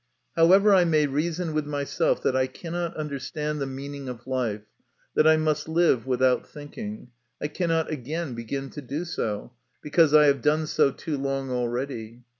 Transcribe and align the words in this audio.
However 0.35 0.73
I 0.73 0.83
may 0.83 1.05
reason 1.05 1.53
with 1.53 1.67
myself 1.67 2.23
that 2.23 2.35
I 2.35 2.47
cannot 2.47 2.97
understand 2.97 3.61
the 3.61 3.67
meaning 3.67 4.09
of 4.09 4.25
life, 4.25 4.63
that 5.13 5.27
I 5.27 5.37
must 5.37 5.69
live 5.69 6.07
without 6.07 6.47
thinking, 6.49 7.09
I 7.39 7.47
cannot 7.47 7.91
again 7.91 8.33
begin 8.33 8.71
to 8.71 8.81
do 8.81 9.05
so, 9.05 9.53
because 9.83 10.11
I 10.15 10.25
have 10.25 10.41
done 10.41 10.65
so 10.65 10.89
too 10.89 11.19
long 11.19 11.51
already. 11.51 12.23